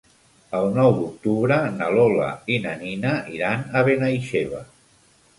El 0.59 0.67
nou 0.75 0.87
d'octubre 0.99 1.57
na 1.75 1.89
Lola 1.95 2.29
i 2.55 2.57
na 2.63 2.71
Nina 2.79 3.11
iran 3.35 3.61
a 3.75 3.83
Benaixeve. 3.89 4.63